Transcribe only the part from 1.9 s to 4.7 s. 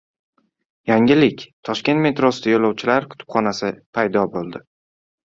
metrosida yo‘lovchilar kutubxonasi paydo bo‘ldi